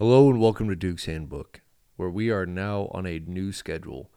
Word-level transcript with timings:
Hello 0.00 0.30
and 0.30 0.40
welcome 0.40 0.68
to 0.68 0.76
Duke's 0.76 1.06
Handbook, 1.06 1.60
where 1.96 2.08
we 2.08 2.30
are 2.30 2.46
now 2.46 2.88
on 2.92 3.04
a 3.04 3.18
new 3.18 3.50
schedule. 3.50 4.12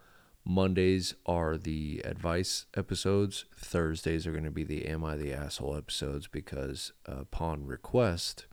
Mondays 0.45 1.15
are 1.25 1.57
the 1.57 2.03
advice 2.05 2.67
episodes. 2.77 3.45
Thursdays 3.57 4.27
are 4.27 4.31
going 4.31 4.43
to 4.43 4.51
be 4.51 4.63
the 4.63 4.85
Am 4.85 5.03
I 5.03 5.15
the 5.15 5.33
Asshole 5.33 5.75
episodes 5.75 6.27
because 6.27 6.93
uh, 7.09 7.21
upon 7.21 7.65
request, 7.65 8.45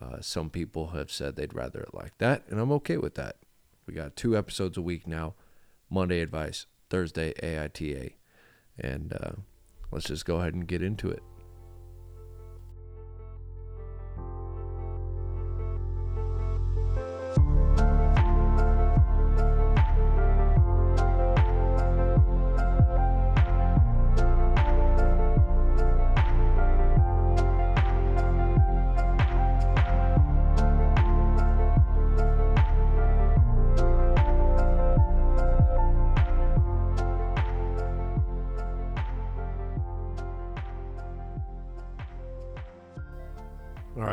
uh, 0.00 0.16
some 0.20 0.50
people 0.50 0.88
have 0.88 1.12
said 1.12 1.36
they'd 1.36 1.54
rather 1.54 1.78
it 1.78 1.94
like 1.94 2.18
that, 2.18 2.42
and 2.48 2.58
I'm 2.58 2.72
okay 2.72 2.96
with 2.96 3.14
that. 3.14 3.36
We 3.86 3.94
got 3.94 4.16
two 4.16 4.36
episodes 4.36 4.76
a 4.76 4.82
week 4.82 5.06
now 5.06 5.34
Monday 5.88 6.20
advice, 6.20 6.66
Thursday 6.90 7.34
AITA. 7.34 8.14
And 8.76 9.12
uh, 9.12 9.30
let's 9.92 10.06
just 10.06 10.26
go 10.26 10.40
ahead 10.40 10.54
and 10.54 10.66
get 10.66 10.82
into 10.82 11.08
it. 11.08 11.22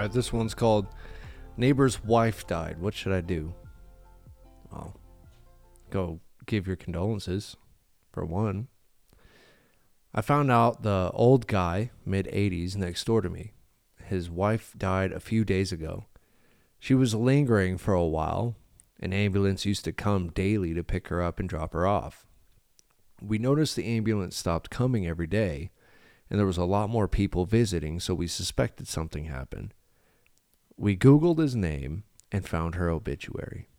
Right, 0.05 0.13
this 0.13 0.31
one's 0.31 0.53
called 0.53 0.85
Neighbor's 1.57 2.03
Wife 2.03 2.45
Died. 2.45 2.79
What 2.79 2.93
should 2.93 3.11
I 3.11 3.21
do? 3.21 3.55
Well, 4.71 4.95
go 5.89 6.19
give 6.45 6.67
your 6.67 6.75
condolences, 6.75 7.57
for 8.11 8.23
one. 8.23 8.67
I 10.13 10.21
found 10.21 10.51
out 10.51 10.83
the 10.83 11.09
old 11.13 11.47
guy, 11.47 11.89
mid 12.05 12.27
80s, 12.27 12.75
next 12.75 13.03
door 13.05 13.21
to 13.21 13.29
me. 13.29 13.53
His 14.03 14.29
wife 14.29 14.75
died 14.77 15.11
a 15.11 15.19
few 15.19 15.43
days 15.43 15.71
ago. 15.71 16.05
She 16.79 16.93
was 16.93 17.15
lingering 17.15 17.79
for 17.79 17.95
a 17.95 18.05
while. 18.05 18.55
An 18.99 19.11
ambulance 19.11 19.65
used 19.65 19.85
to 19.85 19.91
come 19.91 20.29
daily 20.29 20.73
to 20.75 20.83
pick 20.83 21.07
her 21.07 21.21
up 21.21 21.39
and 21.39 21.49
drop 21.49 21.73
her 21.73 21.87
off. 21.87 22.27
We 23.19 23.39
noticed 23.39 23.75
the 23.75 23.87
ambulance 23.87 24.37
stopped 24.37 24.69
coming 24.69 25.07
every 25.07 25.27
day 25.27 25.71
and 26.29 26.39
there 26.39 26.45
was 26.45 26.57
a 26.57 26.65
lot 26.65 26.89
more 26.89 27.07
people 27.07 27.45
visiting, 27.45 27.99
so 27.99 28.13
we 28.13 28.27
suspected 28.27 28.87
something 28.87 29.25
happened. 29.25 29.73
We 30.77 30.97
Googled 30.97 31.39
his 31.39 31.55
name 31.55 32.03
and 32.31 32.47
found 32.47 32.75
her 32.75 32.89
obituary. 32.89 33.69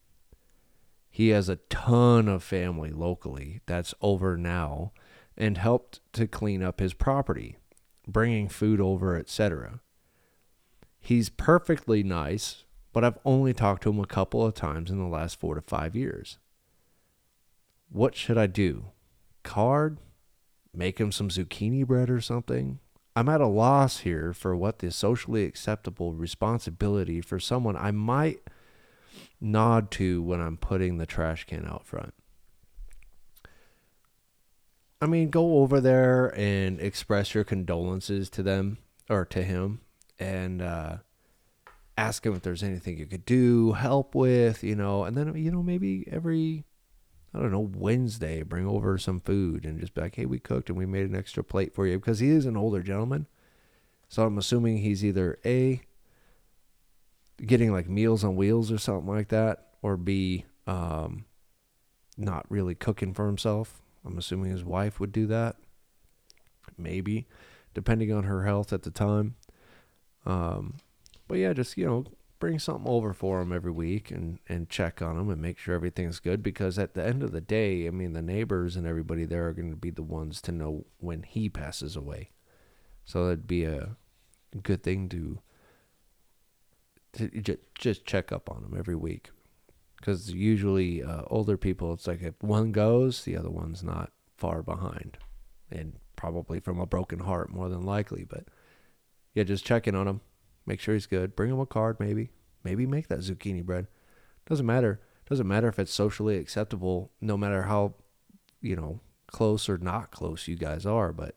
He 1.11 1.28
has 1.28 1.48
a 1.48 1.56
ton 1.69 2.28
of 2.28 2.42
family 2.42 2.91
locally 2.91 3.61
that's 3.66 3.94
over 4.00 4.36
now 4.36 4.92
and 5.36 5.58
helped 5.58 6.00
to 6.14 6.27
clean 6.27 6.62
up 6.62 6.80
his 6.80 6.94
property, 6.94 7.56
bringing 8.06 8.48
food 8.48 8.80
over, 8.80 9.16
etc. 9.16 9.80
He's 11.00 11.28
perfectly 11.28 12.03
nice, 12.03 12.64
but 12.92 13.05
I've 13.05 13.19
only 13.25 13.53
talked 13.53 13.83
to 13.84 13.91
him 13.91 14.00
a 14.00 14.06
couple 14.06 14.44
of 14.44 14.55
times 14.55 14.91
in 14.91 14.98
the 14.98 15.05
last 15.05 15.38
four 15.38 15.55
to 15.55 15.60
five 15.60 15.94
years. 15.94 16.38
What 17.91 18.14
should 18.14 18.38
I 18.38 18.47
do? 18.47 18.86
Card? 19.42 19.98
make 20.77 21.00
him 21.00 21.10
some 21.10 21.28
zucchini 21.28 21.86
bread 21.86 22.10
or 22.10 22.20
something. 22.20 22.78
I'm 23.17 23.31
at 23.31 23.41
a 23.41 23.47
loss 23.47 24.00
here 24.00 24.34
for 24.34 24.55
what 24.55 24.81
the 24.81 24.91
socially 24.91 25.45
acceptable 25.45 26.12
responsibility 26.12 27.22
for 27.22 27.41
someone 27.41 27.75
I 27.75 27.91
might 27.91 28.41
nod 29.41 29.91
to 29.92 30.22
when 30.22 30.42
I'm 30.42 30.59
putting 30.59 30.98
the 30.98 31.06
trash 31.06 31.44
can 31.44 31.67
out 31.67 31.87
front. 31.87 32.12
I 35.00 35.06
mean, 35.06 35.31
go 35.31 35.60
over 35.60 35.81
there 35.81 36.38
and 36.38 36.78
express 36.78 37.34
your 37.34 37.44
condolences 37.44 38.28
to 38.31 38.43
them 38.43 38.76
or 39.09 39.25
to 39.26 39.43
him 39.43 39.81
and 40.19 40.60
uh, 40.60 40.97
ask 41.97 42.26
him 42.26 42.34
if 42.34 42.43
there's 42.43 42.62
anything 42.62 42.99
you 42.99 43.06
could 43.06 43.25
do, 43.25 43.72
help 43.72 44.15
with, 44.15 44.62
you 44.62 44.75
know, 44.75 45.05
and 45.05 45.16
then, 45.16 45.34
you 45.37 45.50
know, 45.50 45.62
maybe 45.62 46.06
every 46.10 46.65
I 47.36 47.41
don't 47.41 47.52
know, 47.52 47.70
Wednesday, 47.76 48.42
bring 48.42 48.66
over 48.66 48.97
some 48.97 49.20
food 49.20 49.66
and 49.66 49.78
just 49.78 49.92
be 49.92 50.00
like, 50.00 50.14
hey, 50.16 50.24
we 50.24 50.38
cooked 50.38 50.70
and 50.70 50.78
we 50.78 50.86
made 50.86 51.08
an 51.08 51.14
extra 51.14 51.44
plate 51.44 51.74
for 51.74 51.86
you 51.86 51.98
because 51.98 52.19
he 52.19 52.30
is 52.30 52.47
an 52.47 52.56
older 52.56 52.82
gentleman. 52.82 53.26
So 54.08 54.24
I'm 54.24 54.38
assuming 54.38 54.78
he's 54.78 55.04
either 55.04 55.38
A, 55.44 55.82
getting 57.44 57.72
like 57.72 57.88
meals 57.88 58.25
on 58.25 58.36
wheels 58.36 58.72
or 58.72 58.78
something 58.78 59.06
like 59.06 59.28
that, 59.28 59.66
or 59.82 59.98
B, 59.98 60.46
um, 60.66 61.26
not 62.16 62.46
really 62.48 62.75
cooking 62.75 63.12
for 63.12 63.26
himself. 63.26 63.82
I'm 64.04 64.16
assuming 64.16 64.52
his 64.52 64.64
wife 64.64 64.98
would 64.98 65.12
do 65.12 65.26
that. 65.26 65.56
Maybe, 66.78 67.26
depending 67.75 68.12
on 68.12 68.25
her 68.25 68.44
health 68.44 68.72
at 68.72 68.82
the 68.82 68.91
time. 68.91 69.34
Um, 70.25 70.76
but 71.28 71.38
yeah, 71.38 71.52
just, 71.52 71.76
you 71.76 71.86
know, 71.86 72.04
bring 72.38 72.58
something 72.58 72.91
over 72.91 73.12
for 73.12 73.41
him 73.41 73.52
every 73.52 73.70
week 73.70 74.10
and, 74.10 74.38
and 74.48 74.69
check 74.69 75.00
on 75.00 75.19
him 75.19 75.30
and 75.30 75.41
make 75.41 75.58
sure 75.58 75.74
everything's 75.74 76.20
good 76.20 76.42
because 76.42 76.78
at 76.78 76.94
the 76.94 77.04
end 77.04 77.22
of 77.22 77.32
the 77.32 77.41
day, 77.41 77.86
I 77.86 77.91
mean, 77.91 78.12
the 78.12 78.22
neighbors 78.22 78.76
and 78.76 78.86
everybody 78.86 79.24
there 79.24 79.48
are 79.48 79.52
going 79.52 79.70
to 79.70 79.76
be 79.76 79.91
the 79.91 80.02
ones 80.02 80.41
to 80.42 80.52
know 80.52 80.86
when 80.98 81.22
he 81.22 81.48
passes 81.48 81.96
away. 81.96 82.30
So 83.04 83.25
that'd 83.25 83.46
be 83.46 83.64
a 83.64 83.96
good 84.62 84.82
thing 84.82 85.08
to, 85.10 85.38
to 87.14 87.56
just 87.78 88.04
check 88.04 88.32
up 88.32 88.50
on 88.50 88.64
him 88.64 88.75
every 88.78 88.96
week. 88.96 89.30
Because 89.96 90.30
usually 90.30 91.02
uh, 91.02 91.22
older 91.28 91.56
people, 91.56 91.94
it's 91.94 92.06
like 92.06 92.22
if 92.22 92.34
one 92.42 92.70
goes, 92.70 93.25
the 93.25 93.36
other 93.36 93.50
one's 93.50 93.82
not 93.82 94.12
far 94.36 94.62
behind. 94.62 95.16
And 95.70 95.94
probably 96.16 96.60
from 96.60 96.78
a 96.78 96.86
broken 96.86 97.20
heart, 97.20 97.50
more 97.50 97.69
than 97.69 97.82
likely. 97.82 98.25
But 98.25 98.44
yeah, 99.34 99.44
just 99.44 99.64
checking 99.64 99.94
on 99.94 100.06
him 100.06 100.20
Make 100.66 100.81
sure 100.81 100.94
he's 100.94 101.06
good. 101.06 101.37
Bring 101.37 101.50
him 101.50 101.60
a 101.60 101.66
card, 101.66 101.99
maybe. 102.00 102.31
Maybe 102.65 102.87
make 102.87 103.09
that 103.09 103.21
zucchini 103.21 103.65
bread. 103.65 103.87
Doesn't 104.49 104.66
matter. 104.66 105.00
Doesn't 105.28 105.47
matter 105.47 105.69
if 105.69 105.78
it's 105.78 105.94
socially 105.94 106.37
acceptable, 106.37 107.12
no 107.21 107.37
matter 107.37 107.62
how, 107.62 107.94
you 108.60 108.76
know, 108.76 109.00
close 109.28 109.69
or 109.69 109.78
not 109.78 110.10
close 110.10 110.49
you 110.49 110.56
guys 110.56 110.84
are. 110.84 111.12
But, 111.12 111.37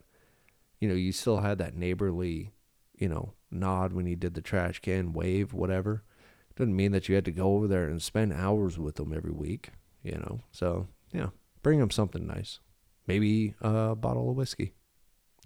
you 0.80 0.90
know, 0.90 0.96
you 0.96 1.12
still 1.12 1.42
had 1.42 1.58
that 1.60 1.76
neighborly, 1.76 2.52
you 2.98 3.08
know, 3.08 3.34
nod 3.52 3.94
when 3.94 4.06
you 4.06 4.16
did 4.16 4.34
the 4.34 4.42
trash 4.42 4.80
can, 4.80 5.14
wave, 5.14 5.54
whatever. 5.54 6.04
Doesn't 6.56 6.76
mean 6.76 6.92
that 6.92 7.08
you 7.08 7.16
had 7.16 7.26
to 7.26 7.32
go 7.32 7.56
over 7.56 7.68
there 7.68 7.88
and 7.88 8.02
spend 8.02 8.34
hours 8.34 8.78
with 8.78 8.96
them 8.96 9.14
every 9.16 9.32
week, 9.32 9.70
you 10.04 10.14
know. 10.14 10.42
So, 10.52 10.88
yeah, 11.14 11.30
bring 11.64 11.80
them 11.80 11.92
something 11.92 12.28
nice. 12.28 12.60
Maybe 13.08 13.56
a 13.62 13.96
bottle 13.96 14.30
of 14.30 14.36
whiskey, 14.36 14.74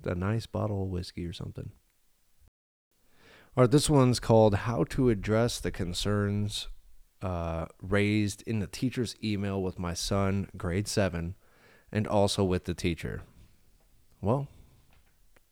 a 0.03 0.15
nice 0.15 0.47
bottle 0.47 0.83
of 0.83 0.89
whiskey 0.89 1.25
or 1.25 1.33
something. 1.33 1.71
All 3.55 3.61
right, 3.61 3.69
this 3.69 3.87
one's 3.87 4.19
called 4.19 4.55
How 4.55 4.83
to 4.85 5.11
Address 5.11 5.59
the 5.59 5.69
Concerns 5.69 6.69
uh, 7.21 7.67
Raised 7.83 8.41
in 8.47 8.57
the 8.57 8.65
Teacher's 8.65 9.15
Email 9.23 9.61
with 9.61 9.77
My 9.77 9.93
Son, 9.93 10.49
grade 10.57 10.87
7, 10.87 11.35
and 11.91 12.07
also 12.07 12.43
with 12.43 12.65
the 12.65 12.73
teacher. 12.73 13.21
Well, 14.21 14.47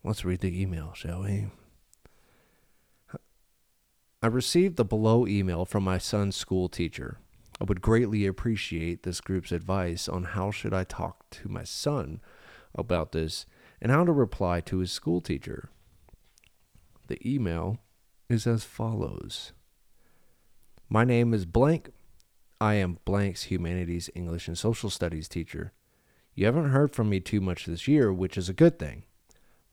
let's 0.04 0.26
read 0.26 0.40
the 0.40 0.60
email, 0.60 0.94
shall 0.96 1.22
we? 1.22 1.50
I 4.24 4.28
received 4.28 4.78
the 4.78 4.86
below 4.86 5.28
email 5.28 5.64
from 5.64 5.84
my 5.84 6.00
son's 6.00 6.36
school 6.36 6.70
teacher. 6.70 7.20
I 7.60 7.66
would 7.66 7.82
greatly 7.84 8.26
appreciate 8.26 9.04
this 9.04 9.22
group's 9.22 9.52
advice 9.52 10.10
on 10.10 10.24
how 10.24 10.50
should 10.50 10.74
I 10.74 10.86
talk 10.86 11.30
to 11.30 11.50
my 11.50 11.66
son 11.66 12.20
about 12.74 13.12
this 13.12 13.46
and 13.80 13.92
how 13.92 14.06
to 14.06 14.12
reply 14.12 14.60
to 14.62 14.80
his 14.80 14.92
school 14.92 15.22
teacher. 15.22 15.70
The 17.06 17.20
email 17.24 17.78
is 18.32 18.48
as 18.48 18.64
follows 18.64 19.52
My 20.90 21.04
name 21.04 21.34
is 21.34 21.46
Blank. 21.46 21.92
I 22.60 22.76
am 22.76 23.00
Blank's 23.06 23.44
Humanities, 23.44 24.10
English, 24.14 24.48
and 24.48 24.58
Social 24.58 24.90
Studies 24.90 25.28
teacher. 25.28 25.74
You 26.36 26.46
haven't 26.46 26.70
heard 26.70 26.94
from 26.94 27.10
me 27.10 27.20
too 27.20 27.42
much 27.42 27.66
this 27.66 27.88
year, 27.88 28.14
which 28.14 28.38
is 28.38 28.48
a 28.48 28.54
good 28.54 28.80
thing. 28.80 29.04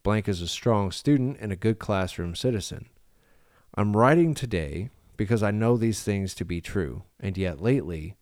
Blank 0.03 0.29
is 0.29 0.41
a 0.41 0.49
strong 0.49 0.91
student 0.91 1.37
and 1.41 1.53
a 1.53 1.57
good 1.57 1.79
classroom 1.79 2.35
citizen. 2.35 2.89
I'm 3.75 3.97
writing 3.97 4.35
today 4.35 4.91
because 5.17 5.43
I 5.43 5.51
know 5.51 5.77
these 5.77 6.03
things 6.03 6.35
to 6.35 6.45
be 6.45 6.61
true, 6.61 7.03
and 7.21 7.37
yet 7.37 7.61
lately 7.61 8.17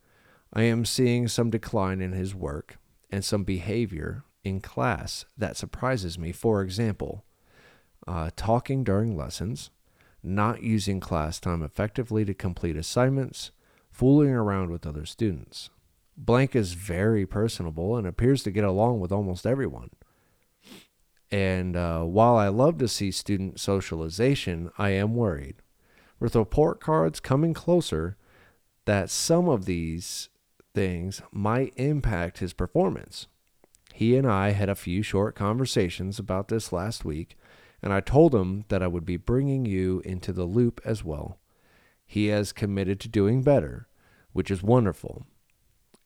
I 0.53 0.63
am 0.63 0.85
seeing 0.85 1.29
some 1.29 1.51
decline 1.51 2.01
in 2.01 2.13
his 2.13 2.35
work 2.35 2.79
and 3.11 3.25
some 3.25 3.45
behavior 3.45 4.25
in 4.43 4.61
class 4.61 5.25
that 5.39 5.57
surprises 5.57 6.19
me. 6.19 6.33
For 6.33 6.63
example, 6.63 7.25
uh, 8.07 8.31
talking 8.37 8.85
during 8.85 9.17
lessons, 9.17 9.71
not 10.27 10.63
using 10.63 11.01
class 11.01 11.41
time 11.41 11.63
effectively 11.63 12.25
to 12.25 12.35
complete 12.35 12.77
assignments, 12.77 13.51
fooling 13.91 14.31
around 14.31 14.71
with 14.71 14.87
other 14.87 15.07
students. 15.07 15.71
Blank 16.17 16.57
is 16.57 16.73
very 16.73 17.27
personable 17.27 17.97
and 17.97 18.07
appears 18.07 18.43
to 18.43 18.51
get 18.51 18.65
along 18.65 19.01
with 19.01 19.13
almost 19.13 19.47
everyone. 19.47 19.91
And 21.31 21.77
uh, 21.77 22.03
while 22.03 22.37
I 22.37 22.49
love 22.49 22.79
to 22.79 22.89
see 22.89 23.11
student 23.11 23.61
socialization, 23.61 24.71
I 24.79 24.91
am 24.91 25.15
worried. 25.15 25.57
With 26.19 26.37
report 26.37 26.81
cards 26.81 27.21
coming 27.21 27.53
closer, 27.53 28.17
that 28.87 29.11
some 29.11 29.49
of 29.49 29.67
these 29.67 30.29
things 30.75 31.21
might 31.33 31.75
impact 31.77 32.39
his 32.39 32.53
performance. 32.53 33.27
He 33.93 34.17
and 34.17 34.27
I 34.27 34.51
had 34.51 34.69
a 34.69 34.75
few 34.75 35.03
short 35.03 35.35
conversations 35.35 36.19
about 36.19 36.49
this 36.49 36.73
last 36.73 37.05
week, 37.05 37.37
and 37.87 37.93
I 37.93 38.01
told 38.01 38.35
him 38.35 38.65
that 38.67 38.83
I 38.83 38.89
would 38.89 39.05
be 39.07 39.17
bringing 39.17 39.65
you 39.65 40.03
into 40.05 40.33
the 40.33 40.43
loop 40.43 40.81
as 40.85 41.05
well. 41.05 41.39
He 42.05 42.27
has 42.27 42.51
committed 42.51 42.99
to 42.99 43.09
doing 43.09 43.45
better, 43.45 43.87
which 44.33 44.51
is 44.51 44.61
wonderful. 44.61 45.25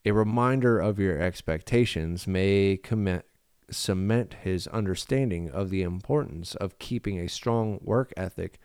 A 0.04 0.10
reminder 0.10 0.78
of 0.78 0.98
your 0.98 1.18
expectations 1.18 2.26
may 2.26 2.76
commit, 2.76 3.24
cement 3.70 4.34
his 4.42 4.66
understanding 4.66 5.48
of 5.48 5.70
the 5.70 5.80
importance 5.80 6.54
of 6.54 6.78
keeping 6.78 7.18
a 7.18 7.30
strong 7.30 7.78
work 7.80 8.12
ethic 8.14 8.58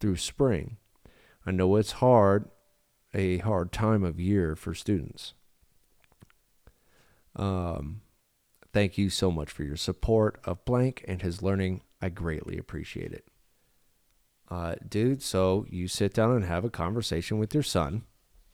through 0.00 0.16
spring. 0.16 0.78
I 1.44 1.50
know 1.50 1.76
it's 1.76 1.92
hard, 1.92 2.48
a 3.12 3.36
hard 3.36 3.70
time 3.70 4.02
of 4.02 4.18
year 4.18 4.56
for 4.56 4.72
students. 4.72 5.34
Um, 7.36 8.00
thank 8.72 8.98
you 8.98 9.10
so 9.10 9.30
much 9.30 9.50
for 9.50 9.64
your 9.64 9.76
support 9.76 10.40
of 10.44 10.64
Blank 10.64 11.04
and 11.06 11.22
his 11.22 11.42
learning. 11.42 11.82
I 12.00 12.08
greatly 12.08 12.58
appreciate 12.58 13.12
it. 13.12 13.26
Uh, 14.50 14.74
dude, 14.86 15.22
so 15.22 15.64
you 15.70 15.88
sit 15.88 16.12
down 16.12 16.32
and 16.32 16.44
have 16.44 16.64
a 16.64 16.70
conversation 16.70 17.38
with 17.38 17.54
your 17.54 17.62
son 17.62 18.02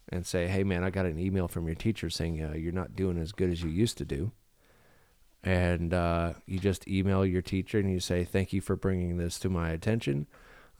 and 0.08 0.24
say, 0.24 0.46
hey, 0.46 0.62
man, 0.64 0.84
I 0.84 0.90
got 0.90 1.06
an 1.06 1.18
email 1.18 1.48
from 1.48 1.66
your 1.66 1.74
teacher 1.74 2.08
saying 2.08 2.42
uh, 2.42 2.54
you're 2.54 2.72
not 2.72 2.94
doing 2.94 3.18
as 3.18 3.32
good 3.32 3.50
as 3.50 3.62
you 3.62 3.70
used 3.70 3.98
to 3.98 4.04
do. 4.04 4.32
And 5.42 5.94
uh, 5.94 6.34
you 6.46 6.58
just 6.58 6.88
email 6.88 7.24
your 7.24 7.42
teacher 7.42 7.78
and 7.78 7.90
you 7.90 8.00
say, 8.00 8.24
thank 8.24 8.52
you 8.52 8.60
for 8.60 8.76
bringing 8.76 9.16
this 9.16 9.38
to 9.40 9.48
my 9.48 9.70
attention. 9.70 10.26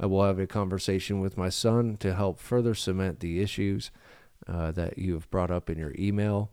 I 0.01 0.07
will 0.07 0.25
have 0.25 0.39
a 0.39 0.47
conversation 0.47 1.21
with 1.21 1.37
my 1.37 1.49
son 1.49 1.97
to 1.99 2.15
help 2.15 2.39
further 2.39 2.75
cement 2.75 3.21
the 3.21 3.41
issues 3.41 3.91
uh, 4.47 4.71
that 4.73 4.99
you 4.99 5.15
have 5.15 5.31
brought 5.31 5.51
up 5.51 5.69
in 5.69 5.79
your 5.79 5.95
email. 5.99 6.53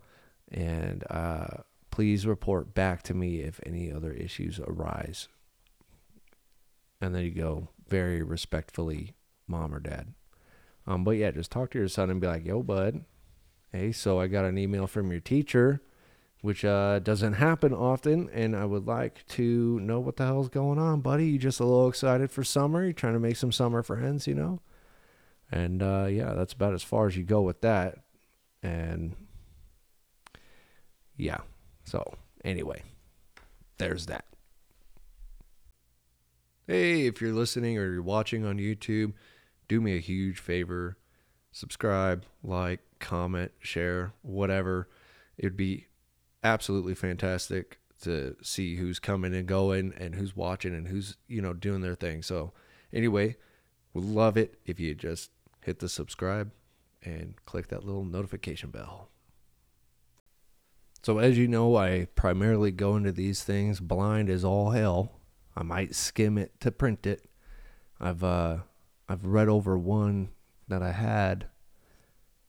And 0.52 1.04
uh, 1.10 1.58
please 1.96 2.28
report 2.28 2.74
back 2.74 3.02
to 3.02 3.14
me 3.14 3.40
if 3.40 3.62
any 3.66 3.90
other 3.90 4.12
issues 4.12 4.60
arise. 4.60 5.30
And 7.00 7.16
then 7.16 7.24
you 7.24 7.32
go 7.32 7.70
very 7.88 8.22
respectfully, 8.22 9.14
mom 9.48 9.74
or 9.74 9.80
dad. 9.80 10.14
Um, 10.86 11.06
but 11.06 11.12
yeah, 11.12 11.32
just 11.32 11.52
talk 11.52 11.72
to 11.72 11.80
your 11.80 11.88
son 11.88 12.10
and 12.10 12.20
be 12.20 12.28
like, 12.28 12.46
yo, 12.46 12.64
bud, 12.64 13.06
hey, 13.72 13.94
so 13.94 14.20
I 14.20 14.28
got 14.28 14.44
an 14.44 14.58
email 14.58 14.88
from 14.88 15.10
your 15.10 15.22
teacher, 15.22 15.82
which 16.42 16.66
uh, 16.66 17.00
doesn't 17.00 17.36
happen 17.36 17.74
often, 17.74 18.30
and 18.34 18.58
I 18.58 18.66
would 18.66 18.86
like 18.86 19.26
to 19.30 19.80
know 19.80 20.02
what 20.02 20.18
the 20.18 20.26
hell's 20.26 20.50
going 20.50 20.78
on, 20.78 21.00
buddy. 21.00 21.28
You 21.28 21.40
just 21.40 21.62
a 21.62 21.64
little 21.64 21.88
excited 21.88 22.30
for 22.30 22.44
summer? 22.44 22.86
You 22.86 22.92
trying 22.92 23.14
to 23.14 23.22
make 23.22 23.38
some 23.38 23.54
summer 23.54 23.82
friends, 23.84 24.28
you 24.28 24.36
know? 24.36 24.60
And 25.50 25.82
uh, 25.82 26.08
yeah, 26.10 26.34
that's 26.34 26.52
about 26.52 26.74
as 26.74 26.84
far 26.84 27.08
as 27.08 27.16
you 27.16 27.24
go 27.24 27.42
with 27.42 27.62
that. 27.62 28.00
And 28.62 29.16
yeah, 31.16 31.38
so 31.86 32.04
anyway, 32.44 32.84
there's 33.78 34.08
that. 34.08 34.26
Hey, 36.68 37.06
if 37.06 37.22
you're 37.22 37.32
listening 37.32 37.78
or 37.78 37.92
you're 37.92 38.02
watching 38.02 38.44
on 38.44 38.58
YouTube, 38.58 39.14
do 39.68 39.80
me 39.80 39.96
a 39.96 40.02
huge 40.02 40.40
favor. 40.40 40.98
Subscribe, 41.52 42.26
like, 42.44 42.82
comment, 43.00 43.52
share, 43.60 44.14
whatever. 44.24 44.90
It'd 45.38 45.56
be 45.56 45.88
absolutely 46.44 46.96
fantastic 46.96 47.80
to 48.02 48.36
see 48.42 48.76
who's 48.76 49.00
coming 49.00 49.34
and 49.34 49.48
going 49.48 49.94
and 49.98 50.16
who's 50.16 50.36
watching 50.36 50.74
and 50.74 50.88
who's, 50.88 51.18
you 51.28 51.42
know, 51.42 51.54
doing 51.54 51.82
their 51.82 51.96
thing. 51.96 52.24
So, 52.24 52.52
anyway, 52.92 53.38
would 53.94 54.04
love 54.04 54.36
it 54.36 54.60
if 54.66 54.80
you 54.80 54.96
just 54.96 55.32
hit 55.62 55.80
the 55.80 55.90
subscribe 55.90 56.52
and 57.04 57.36
click 57.46 57.68
that 57.68 57.86
little 57.86 58.04
notification 58.04 58.72
bell. 58.72 59.10
So, 61.06 61.20
as 61.20 61.38
you 61.38 61.48
know, 61.48 61.76
I 61.76 62.08
primarily 62.16 62.72
go 62.72 62.96
into 62.96 63.12
these 63.12 63.44
things 63.44 63.80
blind 63.80 64.28
as 64.28 64.44
all 64.44 64.72
hell. 64.72 65.12
I 65.56 65.62
might 65.62 65.94
skim 65.94 66.36
it 66.36 66.60
to 66.62 66.72
print 66.72 67.06
it. 67.06 67.30
I've 68.00 68.24
uh, 68.24 68.62
I've 69.08 69.24
read 69.24 69.48
over 69.48 69.78
one 69.78 70.30
that 70.68 70.82
I 70.82 70.94
had 70.94 71.46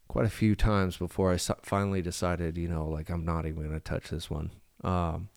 quite 0.08 0.25
a 0.25 0.31
few 0.31 0.56
times 0.56 0.97
before 0.97 1.35
I 1.35 1.37
finally 1.37 2.00
decided, 2.00 2.56
you 2.56 2.67
know, 2.67 2.88
like 2.88 3.11
I'm 3.11 3.26
not 3.26 3.44
even 3.44 3.73
to 3.73 3.79
touch 3.79 4.08
this 4.08 4.31
one. 4.31 4.50
Um, 4.82 5.29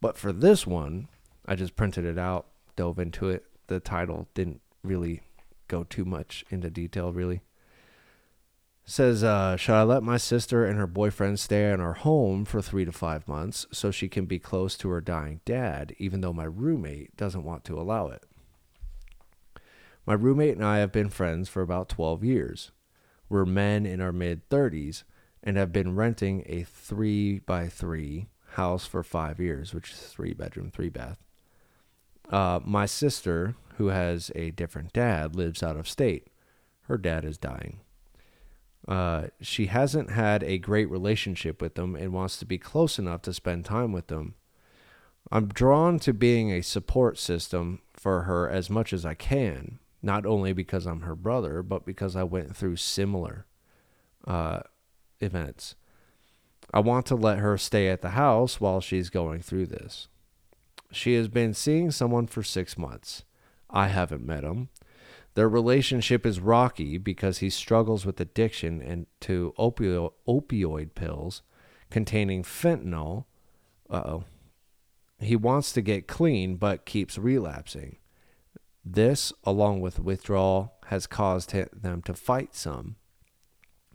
but 0.00 0.16
for 0.16 0.32
this 0.32 0.66
one, 0.66 1.08
I 1.44 1.54
just 1.54 1.76
printed 1.76 2.06
it 2.06 2.16
out, 2.16 2.46
dove 2.76 2.98
into 2.98 3.28
it. 3.28 3.44
The 3.66 3.78
title 3.78 4.26
didn't 4.32 4.62
really 4.82 5.20
go 5.66 5.84
too 5.84 6.06
much 6.06 6.46
into 6.48 6.70
detail, 6.70 7.12
really. 7.12 7.42
Says, 8.90 9.22
uh, 9.22 9.54
should 9.56 9.74
I 9.74 9.82
let 9.82 10.02
my 10.02 10.16
sister 10.16 10.64
and 10.64 10.78
her 10.78 10.86
boyfriend 10.86 11.38
stay 11.38 11.70
in 11.70 11.78
our 11.78 11.92
home 11.92 12.46
for 12.46 12.62
three 12.62 12.86
to 12.86 12.90
five 12.90 13.28
months 13.28 13.66
so 13.70 13.90
she 13.90 14.08
can 14.08 14.24
be 14.24 14.38
close 14.38 14.78
to 14.78 14.88
her 14.88 15.02
dying 15.02 15.42
dad, 15.44 15.94
even 15.98 16.22
though 16.22 16.32
my 16.32 16.46
roommate 16.46 17.14
doesn't 17.14 17.44
want 17.44 17.64
to 17.64 17.78
allow 17.78 18.06
it? 18.08 18.22
My 20.06 20.14
roommate 20.14 20.56
and 20.56 20.64
I 20.64 20.78
have 20.78 20.90
been 20.90 21.10
friends 21.10 21.50
for 21.50 21.60
about 21.60 21.90
12 21.90 22.24
years. 22.24 22.70
We're 23.28 23.44
men 23.44 23.84
in 23.84 24.00
our 24.00 24.10
mid 24.10 24.48
30s 24.48 25.02
and 25.42 25.58
have 25.58 25.70
been 25.70 25.94
renting 25.94 26.42
a 26.46 26.62
three 26.62 27.40
by 27.40 27.68
three 27.68 28.28
house 28.52 28.86
for 28.86 29.02
five 29.02 29.38
years, 29.38 29.74
which 29.74 29.92
is 29.92 29.98
three 29.98 30.32
bedroom, 30.32 30.70
three 30.70 30.88
bath. 30.88 31.18
Uh, 32.30 32.60
my 32.64 32.86
sister, 32.86 33.54
who 33.76 33.88
has 33.88 34.32
a 34.34 34.50
different 34.50 34.94
dad, 34.94 35.36
lives 35.36 35.62
out 35.62 35.76
of 35.76 35.86
state. 35.86 36.28
Her 36.84 36.96
dad 36.96 37.26
is 37.26 37.36
dying. 37.36 37.80
Uh, 38.88 39.28
she 39.42 39.66
hasn't 39.66 40.10
had 40.10 40.42
a 40.42 40.56
great 40.56 40.90
relationship 40.90 41.60
with 41.60 41.74
them 41.74 41.94
and 41.94 42.10
wants 42.12 42.38
to 42.38 42.46
be 42.46 42.56
close 42.56 42.98
enough 42.98 43.20
to 43.20 43.34
spend 43.34 43.66
time 43.66 43.92
with 43.92 44.06
them. 44.06 44.34
I'm 45.30 45.48
drawn 45.48 45.98
to 46.00 46.14
being 46.14 46.50
a 46.50 46.62
support 46.62 47.18
system 47.18 47.82
for 47.92 48.22
her 48.22 48.48
as 48.48 48.70
much 48.70 48.94
as 48.94 49.04
I 49.04 49.12
can, 49.12 49.78
not 50.02 50.24
only 50.24 50.54
because 50.54 50.86
I'm 50.86 51.02
her 51.02 51.14
brother, 51.14 51.62
but 51.62 51.84
because 51.84 52.16
I 52.16 52.22
went 52.22 52.56
through 52.56 52.76
similar 52.76 53.44
uh, 54.26 54.60
events. 55.20 55.74
I 56.72 56.80
want 56.80 57.04
to 57.06 57.14
let 57.14 57.38
her 57.38 57.58
stay 57.58 57.88
at 57.88 58.00
the 58.00 58.10
house 58.10 58.58
while 58.58 58.80
she's 58.80 59.10
going 59.10 59.42
through 59.42 59.66
this. 59.66 60.08
She 60.90 61.14
has 61.14 61.28
been 61.28 61.52
seeing 61.52 61.90
someone 61.90 62.26
for 62.26 62.42
six 62.42 62.78
months. 62.78 63.24
I 63.68 63.88
haven't 63.88 64.24
met 64.24 64.44
him. 64.44 64.70
Their 65.38 65.48
relationship 65.48 66.26
is 66.26 66.40
rocky 66.40 66.98
because 66.98 67.38
he 67.38 67.48
struggles 67.48 68.04
with 68.04 68.20
addiction 68.20 68.82
and 68.82 69.06
to 69.20 69.54
opio- 69.56 70.14
opioid 70.26 70.96
pills 70.96 71.42
containing 71.90 72.42
fentanyl. 72.42 73.26
Uh 73.88 74.02
oh. 74.04 74.24
He 75.20 75.36
wants 75.36 75.70
to 75.74 75.80
get 75.80 76.08
clean 76.08 76.56
but 76.56 76.84
keeps 76.86 77.16
relapsing. 77.16 77.98
This, 78.84 79.32
along 79.44 79.80
with 79.80 80.00
withdrawal, 80.00 80.74
has 80.86 81.06
caused 81.06 81.52
them 81.52 82.02
to 82.02 82.14
fight 82.14 82.56
some. 82.56 82.96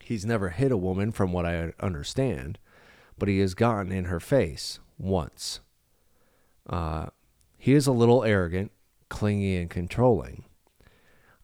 He's 0.01 0.25
never 0.25 0.51
hit 0.51 0.71
a 0.71 0.77
woman, 0.77 1.11
from 1.11 1.33
what 1.33 1.45
I 1.45 1.73
understand, 1.81 2.57
but 3.19 3.27
he 3.27 3.39
has 3.39 3.53
gotten 3.53 3.91
in 3.91 4.05
her 4.05 4.21
face 4.21 4.79
once. 4.97 5.59
Uh, 6.65 7.07
he 7.57 7.73
is 7.73 7.85
a 7.85 7.91
little 7.91 8.23
arrogant, 8.23 8.71
clingy, 9.09 9.57
and 9.57 9.69
controlling. 9.69 10.45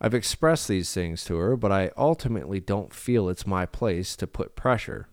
I've 0.02 0.14
expressed 0.14 0.68
these 0.68 0.94
things 0.94 1.26
to 1.26 1.36
her, 1.38 1.58
but 1.58 1.72
I 1.72 1.92
ultimately 1.98 2.60
don't 2.60 2.94
feel 2.94 3.28
it's 3.28 3.46
my 3.46 3.66
place 3.66 4.16
to 4.16 4.28
put 4.28 4.56
pressure. 4.56 5.10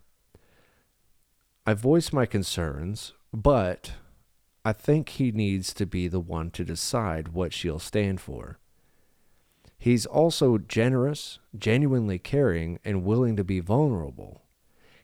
I 1.67 1.75
voice 1.75 2.13
my 2.13 2.27
concerns, 2.27 3.13
but 3.33 3.95
I 4.65 4.73
think 4.73 5.09
he 5.09 5.33
needs 5.33 5.75
to 5.75 5.87
be 5.87 6.07
the 6.07 6.21
one 6.21 6.51
to 6.53 6.65
decide 6.65 7.29
what 7.29 7.53
she'll 7.53 7.81
stand 7.81 8.21
for. 8.21 8.59
He's 9.79 10.07
also 10.07 10.59
generous, 10.59 11.41
genuinely 11.59 12.19
caring, 12.19 12.79
and 12.85 13.05
willing 13.05 13.37
to 13.37 13.45
be 13.45 13.61
vulnerable. 13.61 14.43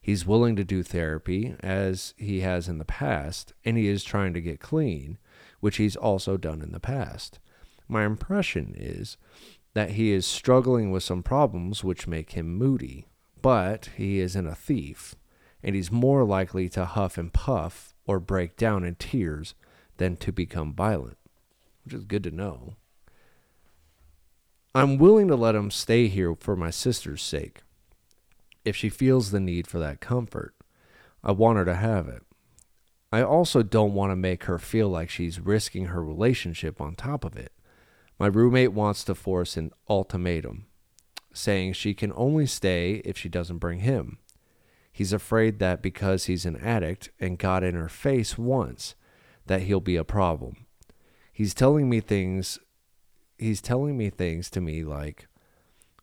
He's 0.00 0.26
willing 0.26 0.56
to 0.56 0.64
do 0.64 0.82
therapy, 0.82 1.54
as 1.60 2.14
he 2.16 2.40
has 2.40 2.68
in 2.68 2.78
the 2.78 2.84
past, 2.84 3.52
and 3.64 3.76
he 3.76 3.88
is 3.88 4.02
trying 4.02 4.32
to 4.34 4.40
get 4.40 4.60
clean, 4.60 5.18
which 5.60 5.76
he's 5.76 5.96
also 5.96 6.36
done 6.36 6.62
in 6.62 6.72
the 6.72 6.80
past. 6.80 7.38
My 7.88 8.04
impression 8.04 8.74
is 8.76 9.16
that 9.74 9.92
he 9.92 10.12
is 10.12 10.26
struggling 10.26 10.90
with 10.90 11.02
some 11.02 11.22
problems 11.22 11.82
which 11.82 12.06
make 12.06 12.32
him 12.32 12.54
moody, 12.56 13.06
but 13.40 13.90
he 13.96 14.20
isn't 14.20 14.46
a 14.46 14.54
thief, 14.54 15.14
and 15.62 15.74
he's 15.74 15.90
more 15.90 16.24
likely 16.24 16.68
to 16.68 16.84
huff 16.84 17.16
and 17.16 17.32
puff 17.32 17.94
or 18.06 18.20
break 18.20 18.56
down 18.56 18.84
in 18.84 18.94
tears 18.94 19.54
than 19.96 20.16
to 20.16 20.32
become 20.32 20.74
violent, 20.74 21.16
which 21.84 21.94
is 21.94 22.04
good 22.04 22.24
to 22.24 22.30
know. 22.30 22.74
I'm 24.74 24.98
willing 24.98 25.28
to 25.28 25.36
let 25.36 25.54
him 25.54 25.70
stay 25.70 26.08
here 26.08 26.34
for 26.34 26.56
my 26.56 26.70
sister's 26.70 27.22
sake. 27.22 27.62
If 28.64 28.76
she 28.76 28.88
feels 28.88 29.30
the 29.30 29.40
need 29.40 29.66
for 29.66 29.78
that 29.78 30.00
comfort, 30.00 30.54
I 31.22 31.32
want 31.32 31.58
her 31.58 31.64
to 31.64 31.74
have 31.74 32.08
it. 32.08 32.22
I 33.12 33.22
also 33.22 33.62
don't 33.62 33.92
want 33.92 34.12
to 34.12 34.16
make 34.16 34.44
her 34.44 34.58
feel 34.58 34.88
like 34.88 35.10
she's 35.10 35.38
risking 35.38 35.86
her 35.86 36.02
relationship 36.02 36.80
on 36.80 36.94
top 36.94 37.24
of 37.24 37.36
it. 37.36 37.52
My 38.22 38.28
roommate 38.28 38.72
wants 38.72 39.02
to 39.06 39.16
force 39.16 39.56
an 39.56 39.72
ultimatum. 39.90 40.66
saying 41.34 41.72
she 41.72 41.92
can 41.92 42.12
only 42.14 42.46
stay 42.46 43.02
if 43.04 43.18
she 43.18 43.28
doesn't 43.28 43.58
bring 43.58 43.80
him. 43.80 44.18
He's 44.92 45.12
afraid 45.12 45.58
that 45.58 45.82
because 45.82 46.26
he's 46.26 46.46
an 46.46 46.54
addict 46.58 47.10
and 47.18 47.36
got 47.36 47.64
in 47.64 47.74
her 47.74 47.88
face 47.88 48.38
once, 48.38 48.94
that 49.46 49.62
he'll 49.62 49.80
be 49.80 49.96
a 49.96 50.04
problem. 50.04 50.66
He's 51.32 51.52
telling 51.52 51.90
me 51.90 51.98
things 51.98 52.60
he's 53.38 53.60
telling 53.60 53.98
me 53.98 54.08
things 54.08 54.50
to 54.50 54.60
me 54.60 54.84
like 54.84 55.26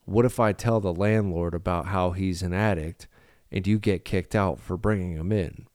what 0.03 0.25
if 0.25 0.41
I 0.41 0.51
tell 0.51 0.81
the 0.81 0.93
landlord 0.93 1.53
about 1.53 1.85
how 1.85 2.11
he's 2.11 2.41
an 2.41 2.51
addict 2.51 3.07
and 3.49 3.65
you 3.65 3.79
get 3.79 4.03
kicked 4.03 4.35
out 4.35 4.59
for 4.59 4.75
bringing 4.75 5.13
him 5.13 5.31
in? 5.31 5.67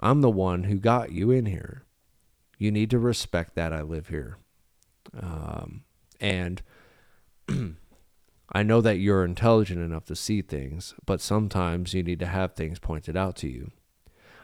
I'm 0.00 0.22
the 0.22 0.30
one 0.30 0.64
who 0.64 0.76
got 0.76 1.12
you 1.12 1.30
in 1.30 1.44
here. 1.44 1.84
You 2.56 2.70
need 2.70 2.88
to 2.88 2.98
respect 2.98 3.54
that 3.56 3.74
I 3.74 3.82
live 3.82 4.08
here. 4.08 4.38
Um, 5.18 5.84
and 6.20 6.62
I 8.52 8.62
know 8.62 8.80
that 8.80 8.98
you're 8.98 9.24
intelligent 9.24 9.80
enough 9.80 10.04
to 10.06 10.16
see 10.16 10.42
things, 10.42 10.94
but 11.06 11.20
sometimes 11.20 11.94
you 11.94 12.02
need 12.02 12.20
to 12.20 12.26
have 12.26 12.54
things 12.54 12.78
pointed 12.78 13.16
out 13.16 13.36
to 13.36 13.48
you. 13.48 13.70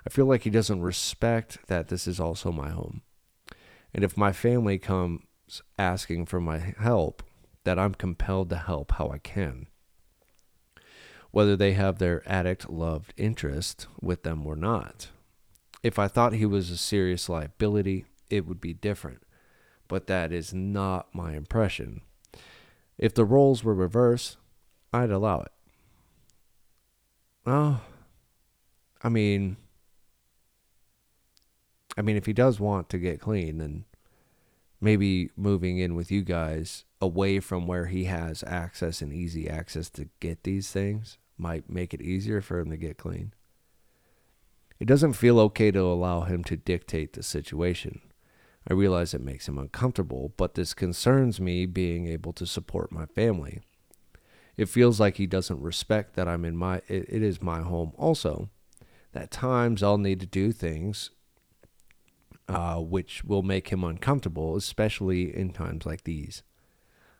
I 0.07 0.11
feel 0.11 0.27
like 0.27 0.43
he 0.43 0.51
doesn't 0.51 0.83
respect 0.83 1.59
that 1.69 1.89
this 1.89 2.07
is 2.07 2.19
also 2.19 2.51
my 2.51 2.71
home. 2.71 3.03
And 3.93 4.05
if 4.05 4.17
my 4.17 4.33
family 4.33 4.79
comes 4.79 5.23
asking 5.79 6.27
for 6.27 6.41
my 6.41 6.75
help, 6.79 7.23
that 7.65 7.79
I'm 7.79 7.95
compelled 7.95 8.49
to 8.51 8.57
help 8.57 8.93
how 8.93 9.11
I 9.11 9.19
can. 9.19 9.67
Whether 11.31 11.57
they 11.57 11.75
have 11.75 11.99
their 11.99 12.23
addict 12.29 12.71
loved 12.71 13.13
interest 13.17 13.87
with 14.01 14.23
them 14.23 14.47
or 14.47 14.57
not. 14.57 15.09
If 15.83 15.99
I 15.99 16.09
thought 16.09 16.33
he 16.33 16.47
was 16.47 16.71
a 16.71 16.77
serious 16.77 17.29
liability, 17.29 18.07
it 18.29 18.47
would 18.47 18.61
be 18.61 18.73
different. 18.73 19.23
But 19.91 20.07
that 20.07 20.31
is 20.33 20.55
not 20.55 21.13
my 21.13 21.35
impression. 21.35 22.03
If 22.97 23.13
the 23.13 23.25
roles 23.25 23.65
were 23.65 23.75
reversed, 23.75 24.37
I'd 24.93 25.11
allow 25.11 25.41
it. 25.41 25.51
Well, 27.45 27.83
I 29.03 29.09
mean, 29.09 29.57
I 31.99 32.03
mean, 32.03 32.17
if 32.17 32.27
he 32.27 32.33
does 32.33 32.61
want 32.61 32.89
to 32.91 32.99
get 32.99 33.21
clean, 33.21 33.59
then 33.59 33.85
maybe 34.81 35.31
moving 35.37 35.79
in 35.79 35.97
with 35.97 36.13
you 36.13 36.23
guys 36.23 36.85
away 37.01 37.41
from 37.41 37.67
where 37.67 37.87
he 37.87 38.05
has 38.05 38.45
access 38.47 39.03
and 39.03 39.13
easy 39.13 39.51
access 39.51 39.91
to 39.91 40.09
get 40.21 40.45
these 40.45 40.71
things 40.71 41.19
might 41.37 41.69
make 41.69 41.93
it 41.93 42.01
easier 42.01 42.41
for 42.41 42.61
him 42.61 42.71
to 42.71 42.77
get 42.77 42.97
clean. 42.97 43.33
It 44.79 44.87
doesn't 44.87 45.15
feel 45.15 45.41
okay 45.41 45.73
to 45.73 45.81
allow 45.81 46.21
him 46.21 46.45
to 46.45 46.57
dictate 46.57 47.15
the 47.15 47.25
situation. 47.25 48.03
I 48.69 48.75
realize 48.75 49.15
it 49.15 49.23
makes 49.23 49.49
him 49.49 49.59
uncomfortable, 49.59 50.33
but 50.37 50.55
this 50.55 50.75
concerns 50.75 51.41
me 51.41 51.67
being 51.67 52.07
able 52.07 52.33
to 52.35 52.47
support 52.47 52.93
my 52.93 53.07
family. 53.07 53.61
It 54.57 54.69
feels 54.69 55.01
like 55.01 55.17
he 55.17 55.27
doesn't 55.27 55.63
respect 55.63 56.15
that 56.15 56.29
I'm 56.29 56.45
in 56.45 56.57
my 56.57 56.77
it, 56.89 57.07
it 57.09 57.23
is 57.23 57.43
my 57.43 57.63
home 57.63 57.93
also. 57.97 58.51
That 59.13 59.31
times 59.31 59.83
I'll 59.83 59.99
need 59.99 60.21
to 60.21 60.27
do 60.27 60.53
things 60.53 61.11
uh, 62.51 62.81
which 62.81 63.23
will 63.23 63.43
make 63.43 63.69
him 63.69 63.85
uncomfortable, 63.85 64.57
especially 64.57 65.35
in 65.35 65.53
times 65.53 65.87
like 65.87 66.03
these. 66.03 66.43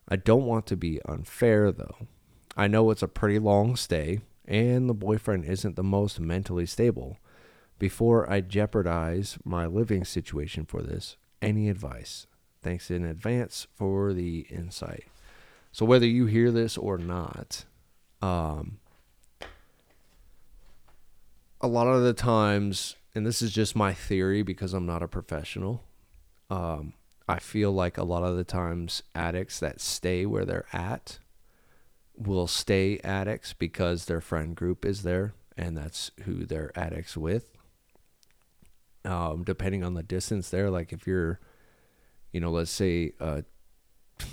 I 0.09 0.17
don't 0.17 0.45
want 0.45 0.67
to 0.67 0.77
be 0.77 1.01
unfair 1.05 1.71
though. 1.71 2.09
I 2.57 2.67
know 2.67 2.91
it's 2.91 3.03
a 3.03 3.09
pretty 3.09 3.39
long 3.39 3.77
stay, 3.77 4.21
and 4.45 4.89
the 4.89 4.95
boyfriend 4.95 5.45
isn't 5.45 5.77
the 5.77 5.85
most 5.85 6.19
mentally 6.19 6.67
stable. 6.67 7.17
Before 7.79 8.29
I 8.31 8.41
jeopardize 8.41 9.39
my 9.45 9.67
living 9.67 10.05
situation 10.05 10.67
for 10.67 10.83
this, 10.83 11.17
any 11.43 11.69
advice. 11.69 12.27
Thanks 12.63 12.91
in 12.91 13.05
advance 13.05 13.67
for 13.75 14.13
the 14.13 14.47
insight. 14.51 15.05
So, 15.73 15.85
whether 15.87 16.07
you 16.07 16.27
hear 16.27 16.51
this 16.51 16.77
or 16.77 16.99
not, 16.99 17.65
um, 18.21 18.79
a 21.61 21.69
lot 21.69 21.87
of 21.87 22.03
the 22.03 22.13
times, 22.13 22.97
and 23.15 23.27
this 23.27 23.41
is 23.41 23.53
just 23.53 23.77
my 23.77 23.95
theory 23.95 24.43
because 24.43 24.75
I'm 24.75 24.87
not 24.87 25.03
a 25.03 25.09
professional, 25.09 25.85
um, 26.51 26.95
I 27.29 27.39
feel 27.39 27.73
like 27.73 27.97
a 27.97 28.05
lot 28.05 28.25
of 28.25 28.37
the 28.37 28.45
times 28.45 29.03
addicts 29.15 29.61
that 29.61 29.81
stay 29.81 30.27
where 30.27 30.45
they're 30.45 30.67
at 30.73 31.19
will 32.17 32.49
stay 32.49 32.99
addicts 33.05 33.53
because 33.53 34.05
their 34.05 34.21
friend 34.21 34.57
group 34.57 34.85
is 34.85 35.03
there 35.03 35.33
and 35.57 35.77
that's 35.77 36.11
who 36.25 36.45
they're 36.45 36.73
addicts 36.75 37.17
with 37.17 37.51
um, 39.05 39.45
depending 39.45 39.83
on 39.83 39.95
the 39.95 40.03
distance 40.03 40.51
there. 40.51 40.71
Like 40.71 40.93
if 40.93 41.07
you're, 41.07 41.41
you 42.33 42.41
know, 42.41 42.51
let's 42.51 42.71
say 42.71 43.13
a 43.21 43.45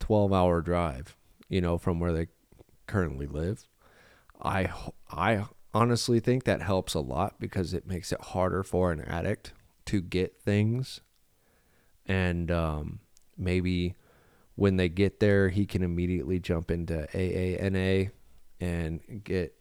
12 0.00 0.32
hour 0.32 0.60
drive, 0.60 1.16
you 1.48 1.60
know, 1.60 1.78
from 1.78 2.00
where 2.00 2.12
they 2.12 2.28
currently 2.86 3.26
live, 3.26 3.66
I, 4.42 4.70
I 5.10 5.44
honestly 5.72 6.20
think 6.20 6.44
that 6.44 6.62
helps 6.62 6.94
a 6.94 7.00
lot 7.00 7.38
because 7.38 7.74
it 7.74 7.86
makes 7.86 8.12
it 8.12 8.20
harder 8.20 8.62
for 8.62 8.92
an 8.92 9.00
addict 9.00 9.52
to 9.86 10.00
get 10.00 10.40
things. 10.40 11.00
And 12.06 12.50
um, 12.50 13.00
maybe 13.36 13.94
when 14.56 14.76
they 14.76 14.88
get 14.88 15.20
there, 15.20 15.48
he 15.48 15.66
can 15.66 15.82
immediately 15.82 16.38
jump 16.38 16.70
into 16.70 17.08
AANA 17.12 18.10
and 18.60 19.00
get 19.24 19.54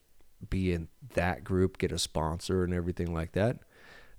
be 0.50 0.74
in 0.74 0.90
that 1.14 1.46
group, 1.46 1.78
get 1.78 1.94
a 1.94 1.98
sponsor 1.98 2.66
and 2.66 2.74
everything 2.74 3.14
like 3.14 3.32
that 3.32 3.60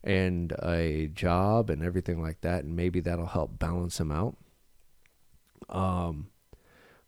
and 0.04 0.52
a 0.62 1.08
job 1.14 1.70
and 1.70 1.82
everything 1.82 2.20
like 2.22 2.42
that 2.42 2.62
and 2.62 2.76
maybe 2.76 3.00
that'll 3.00 3.26
help 3.26 3.58
balance 3.58 3.98
him 3.98 4.12
out. 4.12 4.36
Um 5.68 6.28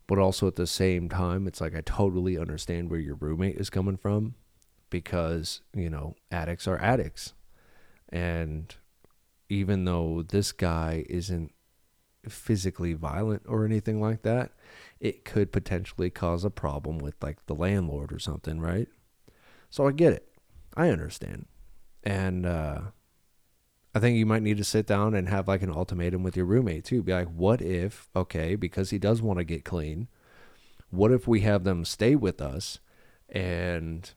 but 0.07 0.17
also 0.17 0.47
at 0.47 0.55
the 0.55 0.67
same 0.67 1.07
time 1.07 1.47
it's 1.47 1.61
like 1.61 1.75
I 1.75 1.81
totally 1.81 2.37
understand 2.37 2.89
where 2.89 2.99
your 2.99 3.15
roommate 3.15 3.57
is 3.57 3.69
coming 3.69 3.97
from 3.97 4.33
because 4.89 5.61
you 5.75 5.89
know 5.89 6.15
addicts 6.31 6.67
are 6.67 6.81
addicts. 6.81 7.33
And 8.09 8.73
even 9.47 9.85
though 9.85 10.23
this 10.27 10.51
guy 10.51 11.05
isn't 11.07 11.53
physically 12.27 12.93
violent 12.93 13.43
or 13.47 13.63
anything 13.63 14.01
like 14.01 14.23
that 14.23 14.51
it 14.99 15.23
could 15.23 15.51
potentially 15.51 16.09
cause 16.09 16.43
a 16.43 16.49
problem 16.49 16.97
with 16.97 17.15
like 17.21 17.45
the 17.45 17.53
landlord 17.55 18.11
or 18.11 18.17
something 18.17 18.59
right? 18.59 18.87
So 19.69 19.87
I 19.87 19.91
get 19.91 20.13
it. 20.13 20.27
I 20.75 20.89
understand 20.89 21.45
and 22.07 22.45
uh, 22.45 22.79
I 23.93 23.99
think 23.99 24.17
you 24.17 24.25
might 24.25 24.41
need 24.41 24.55
to 24.57 24.63
sit 24.63 24.87
down 24.87 25.13
and 25.13 25.27
have 25.27 25.49
like 25.49 25.61
an 25.61 25.73
ultimatum 25.73 26.23
with 26.23 26.37
your 26.37 26.45
roommate 26.45 26.85
too. 26.85 27.03
Be 27.03 27.11
like, 27.11 27.27
what 27.27 27.61
if, 27.61 28.07
okay, 28.15 28.55
because 28.55 28.91
he 28.91 28.97
does 28.97 29.21
want 29.21 29.39
to 29.39 29.43
get 29.43 29.65
clean, 29.65 30.07
what 30.89 31.11
if 31.11 31.27
we 31.27 31.41
have 31.41 31.65
them 31.65 31.83
stay 31.83 32.15
with 32.15 32.41
us 32.41 32.79
and 33.27 34.13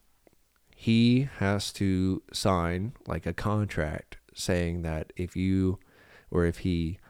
he 0.77 1.29
has 1.39 1.73
to 1.73 2.23
sign 2.33 2.93
like 3.09 3.27
a 3.27 3.33
contract 3.33 4.19
saying 4.35 4.83
that 4.83 5.13
if 5.17 5.35
you 5.35 5.81
or 6.31 6.45
if 6.45 6.59
he 6.59 7.01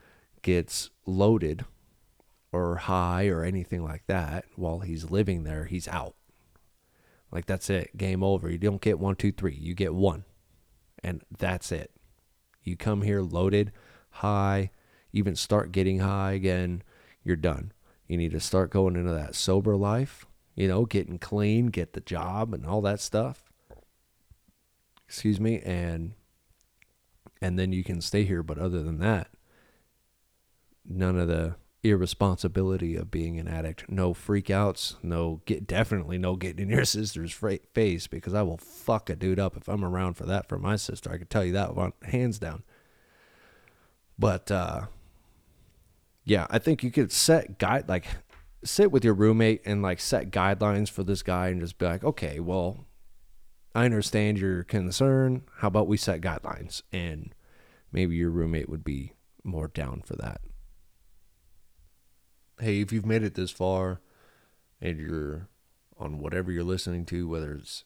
gets 0.41 0.89
loaded 1.05 1.67
or 2.53 2.77
high 2.77 3.27
or 3.27 3.45
anything 3.45 3.85
like 3.85 4.05
that 4.07 4.47
while 4.57 4.79
he's 4.79 5.11
living 5.11 5.45
there, 5.45 5.67
he's 5.67 5.89
out. 5.89 6.15
Like 7.31 7.45
that's 7.45 7.69
it, 7.69 7.99
game 7.99 8.23
over. 8.23 8.49
You 8.49 8.57
don't 8.57 8.81
get 8.81 8.99
one, 8.99 9.17
two, 9.17 9.31
three. 9.31 9.55
You 9.55 9.75
get 9.75 9.93
one 9.93 10.25
and 11.03 11.23
that's 11.39 11.73
it. 11.73 11.91
You 12.63 12.77
come 12.77 13.03
here 13.03 13.23
loaded, 13.23 13.73
high, 14.11 14.71
even 15.13 15.35
start 15.35 15.73
getting 15.73 16.01
high 16.01 16.33
again, 16.33 16.83
you're 17.25 17.37
done. 17.37 17.73
You 18.07 18.17
need 18.17 18.33
to 18.33 18.41
start 18.41 18.71
going 18.71 18.97
into 18.97 19.13
that 19.13 19.35
sober 19.35 19.77
life, 19.77 20.27
you 20.55 20.69
know, 20.69 20.85
getting 20.85 21.19
clean, 21.19 21.67
get 21.67 21.93
the 21.93 22.01
job 22.01 22.53
and 22.53 22.67
all 22.67 22.81
that 22.83 23.01
stuff. 23.01 23.53
Excuse 25.07 25.41
me, 25.41 25.61
and 25.61 26.13
and 27.41 27.59
then 27.59 27.73
you 27.73 27.83
can 27.83 28.01
stay 28.01 28.25
here, 28.25 28.43
but 28.43 28.59
other 28.59 28.83
than 28.83 28.99
that, 28.99 29.29
none 30.85 31.19
of 31.19 31.29
the 31.29 31.57
irresponsibility 31.83 32.95
of 32.95 33.11
being 33.11 33.39
an 33.39 33.49
addict. 33.49 33.91
No 33.91 34.13
freakouts. 34.13 34.97
No 35.03 35.41
get 35.47 35.67
definitely 35.67 36.19
no 36.19 36.37
getting 36.37 36.65
in 36.65 36.77
your 36.77 36.85
sister's 36.85 37.33
face 37.73 38.07
because 38.07 38.35
I 38.35 38.43
will 38.43 38.59
fuck 38.59 39.09
a 39.09 39.17
dude 39.17 39.39
up 39.39 39.57
if 39.57 39.69
I'm 39.69 39.85
around 39.85 40.15
for 40.15 40.27
that 40.27 40.49
for 40.49 40.59
my 40.59 40.77
sister. 40.77 41.11
I 41.11 41.19
can 41.19 41.27
tell 41.27 41.45
you 41.45 41.53
that 41.53 41.75
one 41.75 41.93
hands 42.03 42.39
down. 42.39 42.63
But 44.19 44.51
uh, 44.51 44.87
yeah, 46.25 46.47
I 46.51 46.59
think 46.59 46.83
you 46.83 46.91
could 46.91 47.13
set 47.13 47.59
guide 47.59 47.89
like 47.89 48.07
sit 48.63 48.93
with 48.93 49.05
your 49.05 49.15
roommate 49.15 49.63
and 49.65 49.81
like 49.81 50.01
set 50.01 50.31
guidelines 50.31 50.91
for 50.91 51.03
this 51.03 51.23
guy 51.23 51.49
and 51.49 51.61
just 51.61 51.79
be 51.79 51.87
like, 51.87 52.05
okay, 52.05 52.41
well, 52.41 52.85
I 53.75 53.87
understand 53.87 54.39
your 54.39 54.65
concern. 54.65 55.45
How 55.59 55.69
about 55.69 55.89
we 55.89 55.97
set 55.97 56.21
guidelines 56.21 56.83
and 56.93 57.35
maybe 57.91 58.17
your 58.17 58.31
roommate 58.31 58.69
would 58.69 58.85
be 58.85 59.15
more 59.43 59.69
down 59.69 60.03
for 60.05 60.17
that 60.17 60.43
hey, 62.61 62.81
if 62.81 62.93
you've 62.93 63.07
made 63.07 63.23
it 63.23 63.35
this 63.35 63.51
far 63.51 64.01
and 64.81 64.99
you're 64.99 65.49
on 65.99 66.19
whatever 66.19 66.53
you're 66.53 66.65
listening 66.65 67.05
to, 67.07 67.29
whether 67.29 67.55
it's 67.55 67.85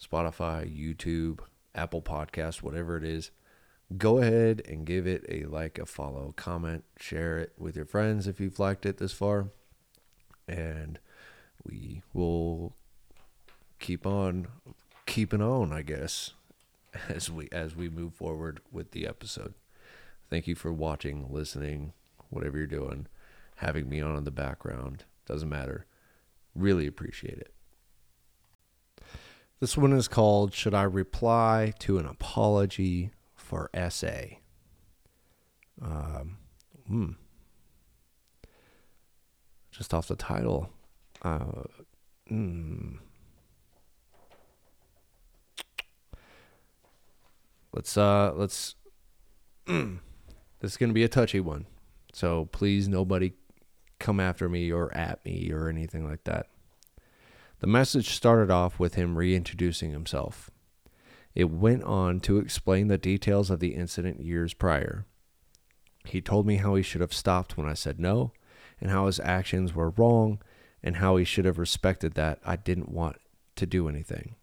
Spotify, 0.00 0.66
YouTube, 0.66 1.40
Apple 1.74 2.02
Podcast, 2.02 2.62
whatever 2.62 2.96
it 2.96 3.04
is, 3.04 3.30
go 3.96 4.18
ahead 4.18 4.62
and 4.68 4.86
give 4.86 5.06
it 5.06 5.24
a 5.28 5.44
like, 5.44 5.78
a 5.78 5.86
follow, 5.86 6.32
comment, 6.36 6.84
share 6.98 7.38
it 7.38 7.52
with 7.58 7.76
your 7.76 7.84
friends 7.84 8.26
if 8.26 8.40
you've 8.40 8.58
liked 8.58 8.86
it 8.86 8.98
this 8.98 9.12
far. 9.12 9.48
And 10.48 10.98
we 11.64 12.02
will 12.12 12.74
keep 13.78 14.06
on 14.06 14.48
keeping 15.06 15.42
on, 15.42 15.72
I 15.72 15.82
guess, 15.82 16.32
as 17.08 17.30
we 17.30 17.48
as 17.52 17.76
we 17.76 17.88
move 17.88 18.14
forward 18.14 18.60
with 18.70 18.90
the 18.92 19.06
episode. 19.06 19.54
Thank 20.30 20.46
you 20.46 20.54
for 20.54 20.72
watching, 20.72 21.26
listening, 21.30 21.92
whatever 22.30 22.56
you're 22.56 22.66
doing, 22.66 23.06
having 23.62 23.88
me 23.88 24.00
on 24.00 24.16
in 24.16 24.24
the 24.24 24.30
background. 24.30 25.04
Doesn't 25.26 25.48
matter. 25.48 25.86
Really 26.54 26.86
appreciate 26.86 27.38
it. 27.38 27.54
This 29.60 29.76
one 29.76 29.92
is 29.92 30.08
called 30.08 30.52
Should 30.52 30.74
I 30.74 30.82
Reply 30.82 31.72
to 31.78 31.98
an 31.98 32.06
Apology 32.06 33.12
for 33.36 33.70
SA? 33.88 34.36
Um, 35.80 36.38
hmm. 36.86 37.10
Just 39.70 39.94
off 39.94 40.08
the 40.08 40.16
title. 40.16 40.70
Uh, 41.22 41.62
hmm. 42.28 42.96
Let's 47.72 47.96
uh 47.96 48.32
let's 48.34 48.74
this 49.66 49.86
is 50.60 50.76
going 50.76 50.90
to 50.90 50.94
be 50.94 51.04
a 51.04 51.08
touchy 51.08 51.40
one. 51.40 51.66
So 52.12 52.46
please 52.52 52.86
nobody 52.86 53.32
come 54.02 54.20
after 54.20 54.48
me 54.48 54.70
or 54.70 54.94
at 54.94 55.24
me 55.24 55.50
or 55.50 55.68
anything 55.68 56.06
like 56.06 56.24
that. 56.24 56.48
The 57.60 57.66
message 57.66 58.10
started 58.10 58.50
off 58.50 58.78
with 58.78 58.94
him 58.94 59.16
reintroducing 59.16 59.92
himself. 59.92 60.50
It 61.34 61.44
went 61.44 61.84
on 61.84 62.20
to 62.20 62.38
explain 62.38 62.88
the 62.88 62.98
details 62.98 63.50
of 63.50 63.60
the 63.60 63.74
incident 63.74 64.20
years 64.20 64.52
prior. 64.52 65.06
He 66.04 66.20
told 66.20 66.46
me 66.46 66.56
how 66.56 66.74
he 66.74 66.82
should 66.82 67.00
have 67.00 67.14
stopped 67.14 67.56
when 67.56 67.68
I 67.68 67.74
said 67.74 68.00
no, 68.00 68.32
and 68.80 68.90
how 68.90 69.06
his 69.06 69.20
actions 69.20 69.74
were 69.74 69.90
wrong, 69.90 70.40
and 70.82 70.96
how 70.96 71.16
he 71.16 71.24
should 71.24 71.44
have 71.44 71.58
respected 71.58 72.14
that 72.14 72.40
I 72.44 72.56
didn't 72.56 72.90
want 72.90 73.16
to 73.56 73.64
do 73.64 73.88
anything. 73.88 74.34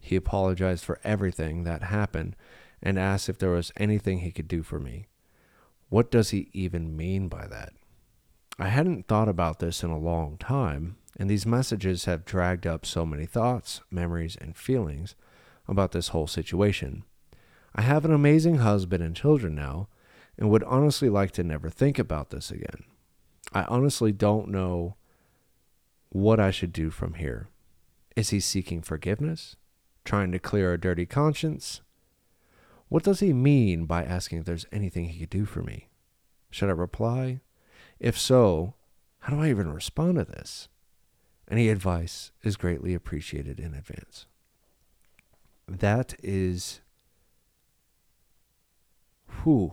He 0.00 0.14
apologized 0.14 0.84
for 0.84 1.00
everything 1.02 1.64
that 1.64 1.82
happened 1.82 2.36
and 2.80 2.98
asked 2.98 3.28
if 3.28 3.38
there 3.38 3.50
was 3.50 3.72
anything 3.76 4.20
he 4.20 4.30
could 4.30 4.46
do 4.46 4.62
for 4.62 4.78
me. 4.78 5.08
What 5.88 6.10
does 6.10 6.30
he 6.30 6.48
even 6.52 6.96
mean 6.96 7.26
by 7.28 7.48
that? 7.48 7.72
I 8.58 8.68
hadn't 8.68 9.06
thought 9.06 9.28
about 9.28 9.60
this 9.60 9.84
in 9.84 9.90
a 9.90 9.98
long 9.98 10.36
time, 10.36 10.96
and 11.16 11.30
these 11.30 11.46
messages 11.46 12.06
have 12.06 12.24
dragged 12.24 12.66
up 12.66 12.84
so 12.84 13.06
many 13.06 13.24
thoughts, 13.24 13.82
memories, 13.90 14.36
and 14.40 14.56
feelings 14.56 15.14
about 15.68 15.92
this 15.92 16.08
whole 16.08 16.26
situation. 16.26 17.04
I 17.74 17.82
have 17.82 18.04
an 18.04 18.12
amazing 18.12 18.56
husband 18.56 19.04
and 19.04 19.14
children 19.14 19.54
now, 19.54 19.88
and 20.36 20.50
would 20.50 20.64
honestly 20.64 21.08
like 21.08 21.30
to 21.32 21.44
never 21.44 21.70
think 21.70 21.98
about 22.00 22.30
this 22.30 22.50
again. 22.50 22.82
I 23.52 23.62
honestly 23.64 24.10
don't 24.10 24.48
know 24.48 24.96
what 26.08 26.40
I 26.40 26.50
should 26.50 26.72
do 26.72 26.90
from 26.90 27.14
here. 27.14 27.48
Is 28.16 28.30
he 28.30 28.40
seeking 28.40 28.82
forgiveness? 28.82 29.54
Trying 30.04 30.32
to 30.32 30.38
clear 30.40 30.72
a 30.72 30.80
dirty 30.80 31.06
conscience? 31.06 31.82
What 32.88 33.04
does 33.04 33.20
he 33.20 33.32
mean 33.32 33.84
by 33.84 34.02
asking 34.02 34.40
if 34.40 34.44
there's 34.46 34.66
anything 34.72 35.04
he 35.04 35.20
could 35.20 35.30
do 35.30 35.44
for 35.44 35.62
me? 35.62 35.88
Should 36.50 36.70
I 36.70 36.72
reply? 36.72 37.40
If 38.00 38.18
so, 38.18 38.74
how 39.20 39.34
do 39.34 39.42
I 39.42 39.50
even 39.50 39.72
respond 39.72 40.16
to 40.16 40.24
this? 40.24 40.68
Any 41.50 41.68
advice 41.68 42.30
is 42.42 42.56
greatly 42.56 42.94
appreciated 42.94 43.58
in 43.58 43.74
advance. 43.74 44.26
That 45.66 46.14
is. 46.22 46.80
Whew. 49.42 49.72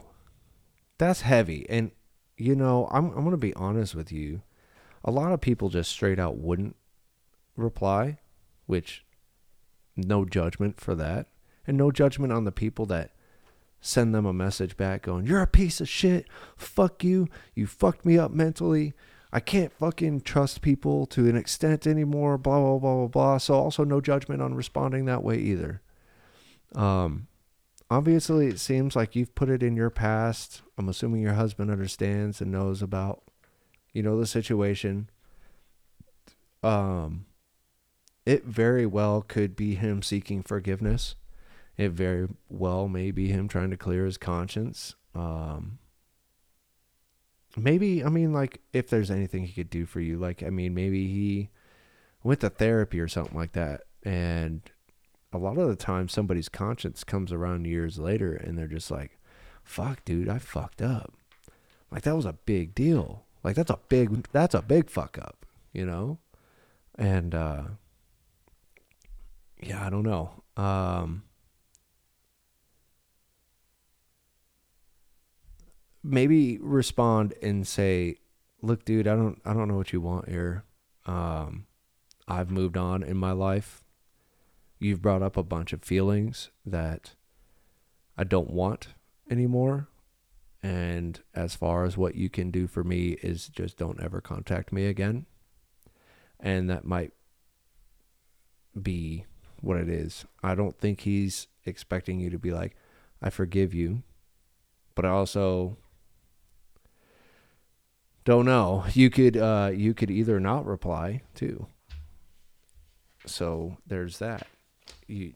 That's 0.97 1.21
heavy. 1.21 1.65
And, 1.69 1.91
you 2.37 2.55
know, 2.55 2.87
I'm, 2.91 3.11
I'm 3.11 3.29
to 3.31 3.37
be 3.37 3.53
honest 3.55 3.95
with 3.95 4.11
you. 4.11 4.41
A 5.03 5.11
lot 5.11 5.31
of 5.31 5.41
people 5.41 5.69
just 5.69 5.91
straight 5.91 6.19
out 6.19 6.37
wouldn't 6.37 6.75
reply, 7.55 8.17
which, 8.65 9.05
no 9.95 10.25
judgment 10.25 10.79
for 10.79 10.95
that 10.95 11.27
and 11.67 11.77
no 11.77 11.91
judgment 11.91 12.33
on 12.33 12.43
the 12.43 12.51
people 12.51 12.85
that 12.87 13.11
send 13.81 14.15
them 14.15 14.25
a 14.25 14.33
message 14.33 14.77
back 14.77 15.03
going, 15.03 15.25
You're 15.25 15.41
a 15.41 15.47
piece 15.47 15.79
of 15.79 15.89
shit. 15.89 16.27
Fuck 16.55 17.03
you. 17.03 17.27
You 17.53 17.67
fucked 17.67 18.05
me 18.05 18.17
up 18.17 18.31
mentally. 18.31 18.93
I 19.31 19.39
can't 19.39 19.73
fucking 19.73 20.21
trust 20.21 20.61
people 20.61 21.05
to 21.07 21.27
an 21.27 21.35
extent 21.35 21.85
anymore. 21.85 22.37
Blah, 22.37 22.59
blah, 22.59 22.79
blah, 22.79 22.95
blah, 22.95 23.07
blah. 23.07 23.37
So, 23.37 23.53
also, 23.53 23.83
no 23.83 23.99
judgment 23.99 24.41
on 24.41 24.53
responding 24.53 25.05
that 25.05 25.23
way 25.23 25.37
either. 25.37 25.81
Um, 26.73 27.27
obviously, 27.89 28.47
it 28.47 28.59
seems 28.59 28.95
like 28.95 29.15
you've 29.15 29.35
put 29.35 29.49
it 29.49 29.61
in 29.61 29.75
your 29.75 29.89
past. 29.89 30.61
I'm 30.77 30.87
assuming 30.87 31.21
your 31.21 31.33
husband 31.33 31.69
understands 31.69 32.39
and 32.39 32.51
knows 32.51 32.81
about, 32.81 33.23
you 33.91 34.01
know, 34.01 34.17
the 34.19 34.25
situation. 34.25 35.09
Um, 36.63 37.25
it 38.25 38.45
very 38.45 38.85
well 38.85 39.21
could 39.21 39.55
be 39.55 39.75
him 39.75 40.01
seeking 40.01 40.41
forgiveness 40.41 41.15
it 41.77 41.91
very 41.91 42.27
well 42.49 42.87
may 42.87 43.11
be 43.11 43.27
him 43.27 43.47
trying 43.47 43.69
to 43.71 43.77
clear 43.77 44.05
his 44.05 44.17
conscience. 44.17 44.95
Um, 45.13 45.79
maybe, 47.57 48.03
I 48.03 48.09
mean, 48.09 48.33
like, 48.33 48.61
if 48.73 48.89
there's 48.89 49.11
anything 49.11 49.43
he 49.45 49.53
could 49.53 49.69
do 49.69 49.85
for 49.85 49.99
you, 49.99 50.17
like, 50.17 50.43
I 50.43 50.49
mean, 50.49 50.73
maybe 50.73 51.07
he 51.07 51.49
went 52.23 52.39
to 52.41 52.49
therapy 52.49 52.99
or 52.99 53.07
something 53.07 53.37
like 53.37 53.53
that. 53.53 53.81
And 54.03 54.61
a 55.33 55.37
lot 55.37 55.57
of 55.57 55.67
the 55.67 55.75
time, 55.75 56.07
somebody's 56.07 56.49
conscience 56.49 57.03
comes 57.03 57.31
around 57.31 57.65
years 57.65 57.99
later 57.99 58.33
and 58.33 58.57
they're 58.57 58.67
just 58.67 58.91
like, 58.91 59.17
fuck, 59.63 60.05
dude, 60.05 60.29
I 60.29 60.39
fucked 60.39 60.81
up. 60.81 61.13
Like, 61.91 62.03
that 62.03 62.15
was 62.15 62.25
a 62.25 62.33
big 62.33 62.73
deal. 62.73 63.25
Like, 63.43 63.55
that's 63.55 63.71
a 63.71 63.79
big, 63.89 64.27
that's 64.31 64.55
a 64.55 64.61
big 64.61 64.89
fuck 64.89 65.17
up, 65.17 65.45
you 65.73 65.85
know? 65.85 66.19
And, 66.97 67.35
uh, 67.35 67.63
yeah, 69.61 69.85
I 69.85 69.89
don't 69.89 70.03
know. 70.03 70.43
Um, 70.57 71.24
maybe 76.05 76.57
respond 76.59 77.33
and 77.41 77.67
say, 77.67 78.17
"Look, 78.61 78.85
dude, 78.85 79.07
I 79.07 79.15
don't 79.15 79.41
I 79.45 79.53
don't 79.53 79.67
know 79.67 79.77
what 79.77 79.93
you 79.93 80.01
want 80.01 80.29
here. 80.29 80.63
Um, 81.05 81.65
I've 82.27 82.51
moved 82.51 82.77
on 82.77 83.03
in 83.03 83.17
my 83.17 83.31
life. 83.31 83.83
You've 84.79 85.01
brought 85.01 85.21
up 85.21 85.37
a 85.37 85.43
bunch 85.43 85.73
of 85.73 85.83
feelings 85.83 86.51
that 86.65 87.15
I 88.17 88.23
don't 88.23 88.49
want 88.49 88.89
anymore. 89.29 89.87
And 90.61 91.21
as 91.33 91.55
far 91.55 91.85
as 91.85 91.97
what 91.97 92.15
you 92.15 92.29
can 92.29 92.49
do 92.49 92.65
for 92.67 92.83
me 92.83 93.17
is 93.21 93.47
just 93.49 93.77
don't 93.77 94.01
ever 94.01 94.19
contact 94.19 94.71
me 94.71 94.87
again. 94.87 95.27
And 96.39 96.69
that 96.69 96.85
might 96.85 97.13
be 98.79 99.25
what 99.61 99.77
it 99.77 99.89
is. 99.89 100.25
I 100.43 100.55
don't 100.55 100.77
think 100.77 101.01
he's 101.01 101.47
expecting 101.65 102.19
you 102.19 102.29
to 102.31 102.39
be 102.39 102.51
like, 102.51 102.75
I 103.21 103.29
forgive 103.29 103.73
you. 103.73 104.03
But 104.95 105.05
I 105.05 105.09
also 105.09 105.77
don't 108.25 108.45
know. 108.45 108.83
You 108.93 109.09
could 109.09 109.37
uh, 109.37 109.71
you 109.73 109.93
could 109.93 110.11
either 110.11 110.39
not 110.39 110.65
reply 110.65 111.21
too. 111.33 111.67
So 113.25 113.77
there's 113.87 114.19
that. 114.19 114.47
You, 115.07 115.33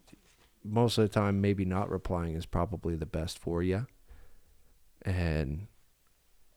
most 0.64 0.98
of 0.98 1.04
the 1.04 1.08
time, 1.14 1.40
maybe 1.40 1.66
not 1.66 1.90
replying 1.90 2.36
is 2.36 2.46
probably 2.46 2.96
the 2.96 3.06
best 3.06 3.40
for 3.40 3.64
you, 3.64 3.88
and 5.04 5.68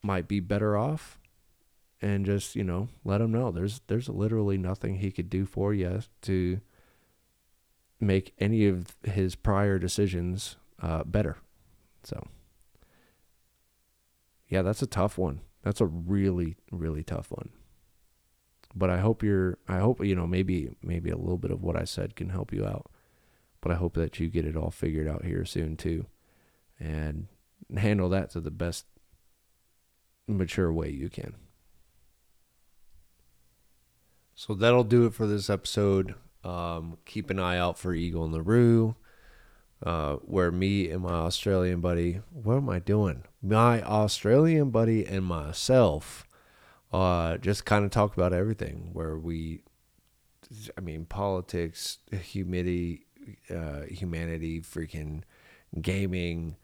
might 0.01 0.27
be 0.27 0.39
better 0.39 0.75
off. 0.75 1.19
And 2.01 2.25
just 2.25 2.55
you 2.55 2.65
know, 2.65 2.89
let 3.05 3.21
him 3.21 3.31
know 3.31 3.51
there's 3.51 3.81
there's 3.87 4.09
literally 4.09 4.57
nothing 4.57 4.97
he 4.97 5.11
could 5.11 5.29
do 5.29 5.45
for 5.45 5.73
you 5.73 6.01
to 6.23 6.59
make 8.01 8.33
any 8.39 8.67
of 8.67 8.95
his 9.03 9.35
prior 9.35 9.79
decisions 9.79 10.57
uh, 10.81 11.03
better. 11.05 11.37
So, 12.03 12.27
yeah, 14.49 14.61
that's 14.61 14.81
a 14.81 14.87
tough 14.87 15.17
one. 15.17 15.39
That's 15.63 15.81
a 15.81 15.85
really 15.85 16.57
really 16.71 17.03
tough 17.03 17.31
one. 17.31 17.49
But 18.75 18.89
I 18.89 18.99
hope 18.99 19.23
you're 19.23 19.57
I 19.67 19.79
hope 19.79 20.03
you 20.03 20.15
know 20.15 20.27
maybe 20.27 20.75
maybe 20.81 21.09
a 21.09 21.17
little 21.17 21.37
bit 21.37 21.51
of 21.51 21.63
what 21.63 21.75
I 21.75 21.85
said 21.85 22.15
can 22.15 22.29
help 22.29 22.53
you 22.53 22.65
out. 22.65 22.91
But 23.61 23.71
I 23.71 23.75
hope 23.75 23.93
that 23.95 24.19
you 24.19 24.27
get 24.27 24.45
it 24.45 24.57
all 24.57 24.71
figured 24.71 25.07
out 25.07 25.25
here 25.25 25.45
soon 25.45 25.77
too 25.77 26.05
and 26.79 27.27
handle 27.75 28.09
that 28.09 28.29
to 28.31 28.41
the 28.41 28.51
best 28.51 28.85
mature 30.27 30.71
way 30.71 30.89
you 30.89 31.09
can. 31.09 31.35
So 34.35 34.53
that'll 34.53 34.83
do 34.83 35.05
it 35.05 35.13
for 35.13 35.27
this 35.27 35.49
episode. 35.49 36.15
Um, 36.43 36.97
keep 37.05 37.29
an 37.29 37.39
eye 37.39 37.57
out 37.57 37.77
for 37.77 37.93
Eagle 37.93 38.25
and 38.25 38.33
LaRue 38.33 38.95
uh, 39.83 40.15
where 40.17 40.51
me 40.51 40.89
and 40.89 41.03
my 41.03 41.11
Australian 41.11 41.81
buddy, 41.81 42.21
what 42.31 42.55
am 42.55 42.69
I 42.69 42.79
doing? 42.79 43.23
My 43.41 43.81
Australian 43.83 44.69
buddy 44.69 45.05
and 45.05 45.25
myself 45.25 46.25
uh, 46.91 47.37
just 47.37 47.65
kind 47.65 47.83
of 47.83 47.91
talk 47.91 48.15
about 48.15 48.33
everything. 48.33 48.89
Where 48.93 49.17
we, 49.17 49.61
I 50.77 50.81
mean, 50.81 51.05
politics, 51.05 51.97
humidity, 52.11 53.05
uh, 53.53 53.81
humanity, 53.89 54.61
freaking 54.61 55.23
gaming, 55.81 56.55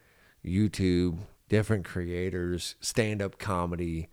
YouTube, 0.45 1.19
different 1.49 1.83
creators, 1.83 2.75
stand 2.79 3.21
up 3.21 3.37
comedy, 3.37 4.07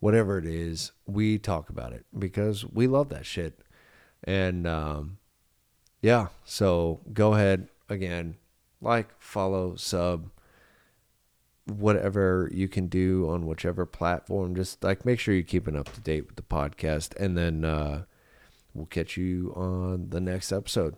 whatever 0.00 0.38
it 0.38 0.46
is, 0.46 0.92
we 1.06 1.38
talk 1.38 1.70
about 1.70 1.92
it 1.92 2.04
because 2.18 2.66
we 2.66 2.86
love 2.86 3.08
that 3.10 3.24
shit. 3.24 3.60
And 4.24 4.66
um, 4.66 5.18
yeah, 6.02 6.28
so 6.44 7.00
go 7.12 7.34
ahead 7.34 7.68
again, 7.88 8.36
like, 8.80 9.08
follow, 9.18 9.76
sub, 9.76 10.30
whatever 11.66 12.50
you 12.52 12.68
can 12.68 12.86
do 12.86 13.28
on 13.28 13.46
whichever 13.46 13.86
platform. 13.86 14.54
Just 14.54 14.82
like 14.82 15.04
make 15.04 15.20
sure 15.20 15.34
you're 15.34 15.42
keeping 15.42 15.76
up 15.76 15.92
to 15.92 16.00
date 16.00 16.26
with 16.26 16.36
the 16.36 16.42
podcast, 16.42 17.14
and 17.16 17.36
then 17.36 17.64
uh, 17.64 18.04
we'll 18.74 18.86
catch 18.86 19.16
you 19.16 19.52
on 19.56 20.10
the 20.10 20.20
next 20.20 20.52
episode. 20.52 20.96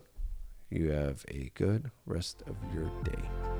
You 0.69 0.91
have 0.91 1.25
a 1.29 1.51
good 1.53 1.91
rest 2.05 2.43
of 2.47 2.55
your 2.73 2.91
day. 3.03 3.52